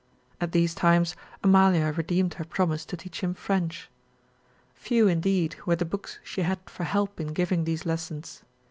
[0.39, 3.87] At these times Amalia redeemed her promise to teach him French.
[4.73, 8.41] Few indeed were the books she had for help in giving these lessons.